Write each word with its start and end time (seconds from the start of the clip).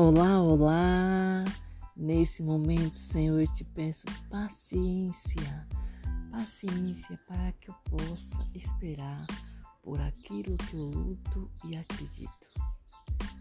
Olá, 0.00 0.40
olá! 0.40 1.44
Nesse 1.96 2.40
momento, 2.40 2.96
Senhor, 3.00 3.40
eu 3.40 3.52
te 3.52 3.64
peço 3.64 4.04
paciência, 4.30 5.66
paciência 6.30 7.18
para 7.26 7.50
que 7.54 7.68
eu 7.68 7.74
possa 7.90 8.46
esperar 8.54 9.26
por 9.82 10.00
aquilo 10.00 10.56
que 10.56 10.76
eu 10.76 10.84
luto 10.84 11.50
e 11.64 11.76
acredito. 11.76 12.46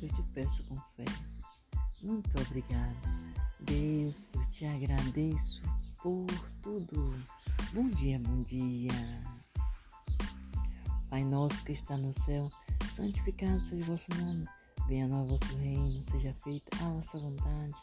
Eu 0.00 0.08
te 0.08 0.22
peço 0.32 0.62
com 0.66 0.76
fé. 0.92 1.04
Muito 2.00 2.30
obrigada. 2.40 2.94
Deus, 3.58 4.28
eu 4.32 4.46
te 4.50 4.64
agradeço 4.64 5.60
por 6.00 6.24
tudo. 6.62 7.20
Bom 7.72 7.88
dia, 7.88 8.20
bom 8.20 8.44
dia. 8.44 8.92
Pai 11.10 11.24
nosso 11.24 11.64
que 11.64 11.72
está 11.72 11.96
no 11.96 12.12
céu, 12.12 12.48
santificado 12.92 13.58
seja 13.58 13.82
o 13.82 13.86
vosso 13.86 14.14
nome. 14.20 14.46
Venha 14.86 15.08
no 15.08 15.24
vosso 15.24 15.56
reino, 15.56 16.02
seja 16.04 16.34
feita 16.42 16.84
a 16.84 16.88
vossa 16.90 17.18
vontade, 17.18 17.74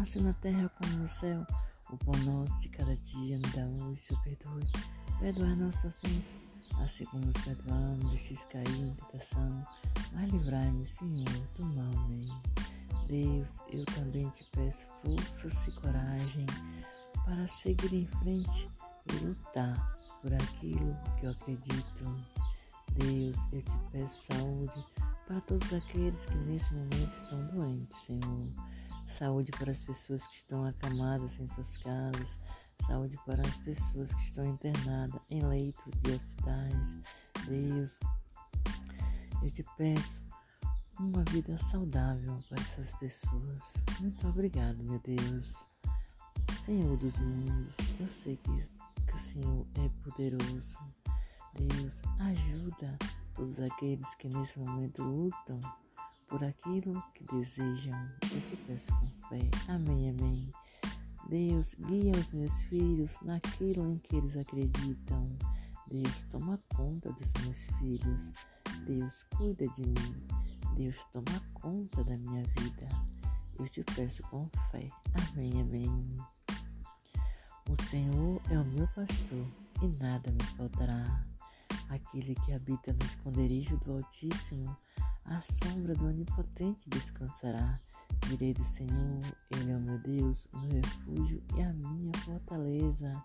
assim 0.00 0.20
na 0.20 0.32
terra 0.34 0.68
como 0.68 0.98
no 0.98 1.08
céu. 1.08 1.46
O 1.90 1.96
pão 1.98 2.14
nosso 2.24 2.58
de 2.60 2.68
cada 2.70 2.96
dia 2.96 3.38
nos 3.38 3.52
dá 3.52 3.66
hoje, 3.66 4.02
seu 4.02 4.16
perdoe. 4.22 4.64
Perdoai 5.20 5.54
nossa 5.54 5.86
ofensa, 5.86 6.40
assim 6.82 7.04
como 7.04 7.26
nos 7.26 7.44
perdoamos, 7.44 8.10
deixes 8.10 8.44
cair 8.46 8.68
em 8.68 8.94
tentação. 8.94 9.64
Mas 10.12 10.30
livrai-me, 10.30 10.84
Senhor, 10.86 11.48
do 11.54 11.64
mal. 11.66 12.04
Amém. 12.04 12.22
Deus, 13.06 13.60
eu 13.70 13.84
também 13.84 14.28
te 14.30 14.44
peço 14.52 14.84
forças 15.02 15.68
e 15.68 15.72
coragem 15.72 16.46
para 17.24 17.46
seguir 17.46 17.94
em 17.94 18.06
frente 18.18 18.68
e 19.12 19.24
lutar 19.24 19.96
por 20.20 20.32
aquilo 20.34 20.96
que 21.18 21.26
eu 21.26 21.30
acredito. 21.30 22.16
Deus, 22.92 23.36
eu 23.52 23.62
te 23.62 23.78
peço 23.92 24.32
saúde 24.32 24.84
para 25.26 25.40
todos 25.42 25.72
aqueles 25.72 26.26
que 26.26 26.36
nesse 26.36 26.72
momento 26.74 27.22
estão 27.22 27.46
doentes, 27.48 27.98
Senhor. 28.02 28.48
Saúde 29.18 29.50
para 29.52 29.72
as 29.72 29.82
pessoas 29.82 30.26
que 30.26 30.34
estão 30.34 30.64
acamadas 30.64 31.38
em 31.40 31.46
suas 31.48 31.76
casas. 31.78 32.38
Saúde 32.86 33.18
para 33.24 33.40
as 33.40 33.58
pessoas 33.58 34.12
que 34.12 34.22
estão 34.22 34.44
internadas 34.44 35.20
em 35.30 35.40
leitos 35.40 35.92
de 36.02 36.12
hospitais. 36.12 36.96
Deus, 37.46 37.98
eu 39.42 39.50
te 39.50 39.64
peço 39.76 40.22
uma 40.98 41.22
vida 41.30 41.58
saudável 41.70 42.36
para 42.48 42.60
essas 42.60 42.92
pessoas. 42.94 43.60
Muito 44.00 44.28
obrigado, 44.28 44.82
meu 44.82 44.98
Deus. 45.00 45.54
Senhor 46.64 46.96
dos 46.96 47.18
mundos, 47.18 47.74
eu 48.00 48.08
sei 48.08 48.36
que, 48.36 48.68
que 49.06 49.14
o 49.14 49.18
Senhor 49.18 49.66
é 49.74 49.88
poderoso. 50.02 50.78
Deus, 51.54 52.02
ajuda 52.18 52.98
todos 53.34 53.58
aqueles 53.60 54.14
que 54.16 54.28
nesse 54.28 54.58
momento 54.58 55.02
lutam 55.02 55.60
por 56.28 56.42
aquilo 56.42 57.02
que 57.14 57.24
desejam. 57.24 57.98
Eu 58.22 58.40
te 58.48 58.56
peço 58.66 58.92
com 58.98 59.28
fé. 59.28 59.38
Amém, 59.68 60.10
amém. 60.10 60.50
Deus, 61.28 61.74
guia 61.86 62.12
os 62.12 62.32
meus 62.32 62.64
filhos 62.64 63.16
naquilo 63.22 63.92
em 63.92 63.98
que 63.98 64.16
eles 64.16 64.36
acreditam. 64.36 65.24
Deus, 65.88 66.24
toma 66.30 66.60
conta 66.74 67.12
dos 67.12 67.32
meus 67.42 67.66
filhos. 67.78 68.32
Deus, 68.86 69.24
cuida 69.36 69.66
de 69.68 69.82
mim. 69.82 70.26
Deus, 70.76 70.96
toma 71.12 71.40
conta 71.54 72.02
da 72.04 72.16
minha 72.16 72.42
vida. 72.58 72.88
Eu 73.58 73.68
te 73.68 73.82
peço 73.94 74.22
com 74.24 74.48
fé. 74.70 74.88
Amém, 75.30 75.60
amém. 75.60 76.16
O 77.70 77.82
Senhor 77.84 78.42
é 78.50 78.58
o 78.58 78.64
meu 78.64 78.86
pastor 78.88 79.46
e 79.82 79.86
nada 80.02 80.30
me 80.30 80.44
faltará. 80.56 81.24
Aquele 81.88 82.34
que 82.34 82.52
habita 82.52 82.92
no 82.92 83.04
esconderijo 83.04 83.76
do 83.78 83.92
Altíssimo, 83.92 84.76
à 85.24 85.40
sombra 85.42 85.94
do 85.94 86.06
Onipotente 86.06 86.88
descansará. 86.88 87.78
Direi 88.28 88.54
do 88.54 88.64
Senhor, 88.64 89.20
Ele 89.50 89.72
é 89.72 89.76
o 89.76 89.80
meu 89.80 89.98
Deus, 89.98 90.46
o 90.54 90.58
meu 90.58 90.80
refúgio 90.82 91.42
e 91.56 91.62
a 91.62 91.72
minha 91.72 92.12
fortaleza, 92.24 93.24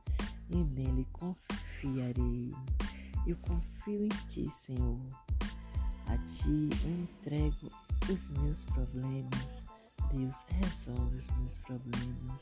e 0.50 0.58
nele 0.58 1.08
confiarei. 1.14 2.54
Eu 3.26 3.38
confio 3.38 4.06
em 4.06 4.10
Ti, 4.28 4.50
Senhor. 4.50 5.00
A 6.08 6.18
Ti 6.18 6.70
eu 6.84 6.92
entrego 6.92 7.72
os 8.12 8.30
meus 8.32 8.64
problemas. 8.66 9.64
Deus, 10.12 10.44
resolve 10.48 11.18
os 11.18 11.28
meus 11.38 11.56
problemas. 11.58 12.42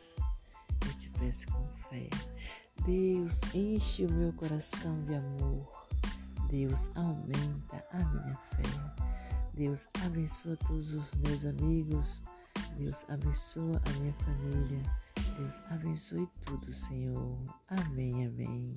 Eu 0.85 0.93
te 0.99 1.09
peço 1.11 1.47
com 1.47 1.67
fé. 1.89 2.09
Deus, 2.85 3.39
enche 3.53 4.05
o 4.05 4.11
meu 4.11 4.31
coração 4.33 5.03
de 5.03 5.15
amor. 5.15 5.76
Deus 6.49 6.89
aumenta 6.95 7.83
a 7.91 7.97
minha 7.97 8.33
fé. 8.35 8.63
Deus 9.53 9.87
abençoa 10.05 10.55
todos 10.67 10.93
os 10.93 11.11
meus 11.15 11.45
amigos. 11.45 12.21
Deus 12.77 13.05
abençoa 13.09 13.81
a 13.85 13.99
minha 13.99 14.13
família. 14.13 14.81
Deus 15.37 15.61
abençoe 15.69 16.27
tudo, 16.45 16.71
Senhor. 16.73 17.37
Amém, 17.69 18.25
amém. 18.27 18.75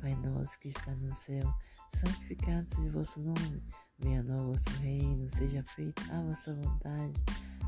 Pai 0.00 0.14
nosso 0.16 0.58
que 0.58 0.68
está 0.68 0.92
no 0.96 1.14
céu, 1.14 1.54
santificado 1.94 2.68
seja 2.74 2.88
o 2.88 2.92
vosso 2.92 3.20
nome. 3.20 3.62
Venha 3.98 4.22
no 4.22 4.52
vosso 4.52 4.68
reino, 4.80 5.28
seja 5.30 5.62
feita 5.62 6.02
a 6.12 6.20
vossa 6.20 6.54
vontade, 6.54 7.12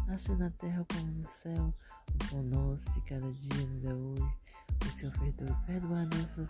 assim 0.09 0.37
na 0.37 0.51
terra 0.51 0.85
como 0.93 1.11
no 1.13 1.29
céu. 1.29 1.75
O 2.13 2.31
pão 2.31 2.43
nosso 2.43 2.93
de 2.93 3.01
cada 3.03 3.33
dia 3.33 3.67
nos 3.67 3.83
dá 3.83 3.95
hoje. 3.95 4.37
O 4.87 4.99
Senhor 4.99 5.13
perdoe, 5.19 5.57
perdoa 5.67 5.99
a 5.99 6.05
nossa 6.05 6.49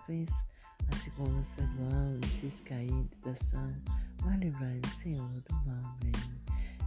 assim 0.92 1.10
como 1.16 1.30
nos 1.30 1.48
perdoamos, 1.48 2.26
fiz 2.40 2.60
cair 2.60 2.90
em 2.90 3.04
tentação, 3.04 3.74
mas 4.22 4.38
livrai-nos, 4.38 4.90
Senhor, 4.92 5.28
do 5.40 5.54
mal. 5.64 5.96
Amém. 6.00 6.36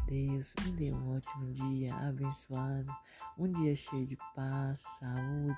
Deus, 0.08 0.54
me 0.64 0.72
dê 0.72 0.92
um 0.92 1.16
ótimo 1.16 1.52
dia 1.54 1.94
abençoado, 1.96 2.92
um 3.38 3.52
dia 3.52 3.76
cheio 3.76 4.08
de 4.08 4.18
paz, 4.36 4.80
saúde 5.00 5.58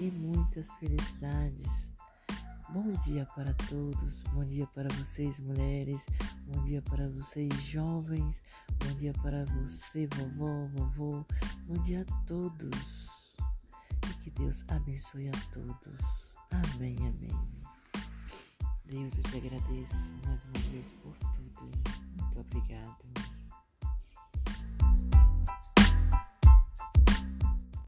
e 0.00 0.10
muitas 0.10 0.72
felicidades. 0.74 1.90
Bom 2.70 2.92
dia 3.04 3.26
para 3.34 3.54
todos, 3.68 4.22
bom 4.32 4.44
dia 4.44 4.66
para 4.68 4.88
vocês, 4.94 5.40
mulheres, 5.40 6.04
bom 6.46 6.64
dia 6.64 6.82
para 6.82 7.08
vocês, 7.08 7.52
jovens, 7.62 8.42
bom 8.84 8.94
dia 8.96 9.12
para 9.22 9.44
você, 9.46 10.06
vovó, 10.14 10.66
vovô, 10.74 11.24
bom 11.66 11.82
dia 11.82 12.02
a 12.02 12.26
todos. 12.26 13.17
E 14.08 14.14
que 14.14 14.30
Deus 14.30 14.64
abençoe 14.68 15.28
a 15.28 15.32
todos. 15.52 16.34
Amém, 16.50 16.96
amém. 16.98 17.58
Deus, 18.86 19.16
eu 19.16 19.22
te 19.24 19.36
agradeço 19.36 20.12
mais 20.24 20.44
uma 20.46 20.58
vez 20.70 20.90
por 21.02 21.14
tudo. 21.34 21.57